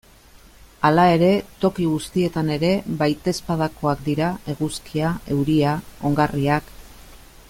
[0.87, 1.27] Hala ere,
[1.65, 2.71] toki guztietan ere
[3.03, 5.79] baitezpadakoak dira eguzkia, euria,
[6.11, 6.77] ongarriak...